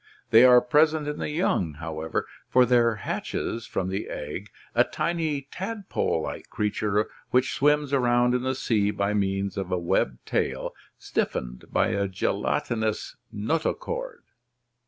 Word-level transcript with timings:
They 0.31 0.43
are 0.45 0.61
present 0.61 1.07
in 1.07 1.19
the 1.19 1.29
young, 1.29 1.73
however, 1.75 2.25
for 2.49 2.65
there 2.65 2.95
hatches 2.95 3.67
from 3.67 3.87
the 3.89 4.09
egg 4.09 4.49
a 4.73 4.83
tiny 4.83 5.43
tadpole 5.51 6.23
like 6.23 6.49
creature 6.49 7.07
which 7.29 7.53
swims 7.53 7.93
around 7.93 8.33
in 8.33 8.41
the 8.41 8.55
sea 8.55 8.89
by 8.89 9.13
means 9.13 9.57
of 9.57 9.71
a 9.71 9.77
webbed 9.77 10.25
tail 10.25 10.73
stiffened 10.97 11.65
by 11.71 11.89
a 11.89 12.07
gelatinous 12.07 13.15
notochord. 13.31 14.23